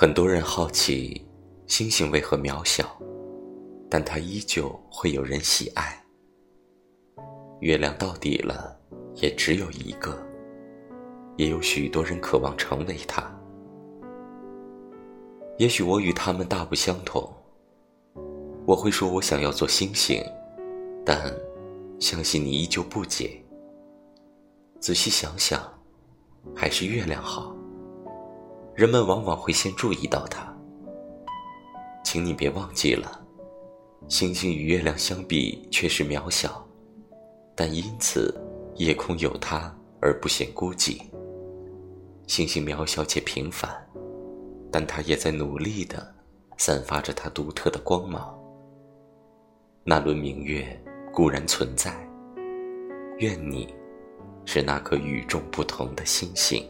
[0.00, 1.26] 很多人好奇，
[1.66, 2.88] 星星为何渺小，
[3.90, 6.00] 但它依旧会有人喜爱。
[7.58, 8.78] 月亮到底了，
[9.16, 10.16] 也只有一个，
[11.36, 13.28] 也有许多人渴望成为它。
[15.56, 17.28] 也许我与他们大不相同，
[18.68, 20.22] 我会说我想要做星星，
[21.04, 21.34] 但
[21.98, 23.42] 相信你依旧不解。
[24.78, 25.60] 仔细想想，
[26.54, 27.52] 还是月亮好。
[28.78, 30.56] 人们往往会先注意到它，
[32.04, 33.20] 请你别忘记了，
[34.06, 36.64] 星星与月亮相比却是渺小，
[37.56, 38.32] 但因此
[38.76, 41.02] 夜空有它而不显孤寂。
[42.28, 43.68] 星星渺小且平凡，
[44.70, 46.14] 但它也在努力的
[46.56, 48.32] 散发着它独特的光芒。
[49.82, 50.80] 那轮明月
[51.12, 51.92] 固然存在，
[53.18, 53.74] 愿你
[54.44, 56.64] 是那颗与众不同的星星。